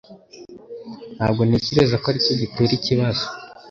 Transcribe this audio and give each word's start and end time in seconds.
Ntabwo 1.15 1.41
ntekereza 1.47 1.95
ko 2.01 2.05
aricyo 2.09 2.33
gitera 2.41 2.73
ikibazo 2.79 3.23